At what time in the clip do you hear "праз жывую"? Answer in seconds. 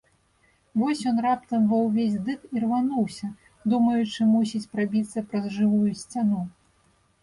5.31-5.91